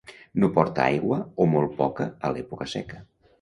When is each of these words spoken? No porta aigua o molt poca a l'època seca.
No 0.43 0.47
porta 0.53 0.85
aigua 0.93 1.19
o 1.45 1.47
molt 1.51 1.77
poca 1.83 2.09
a 2.27 2.33
l'època 2.37 2.69
seca. 2.73 3.05